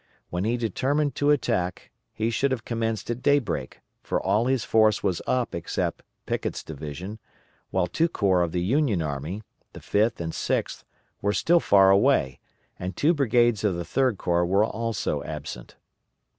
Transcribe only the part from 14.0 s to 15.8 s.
Corps were also absent.